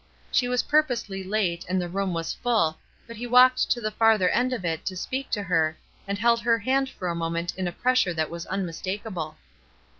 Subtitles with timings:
[0.31, 4.29] She was purposely late and the room was full, but he walked to the farther
[4.29, 5.77] end of it to speak to her,
[6.07, 9.37] and held her hand for a moment in a press ure that was unmistakable.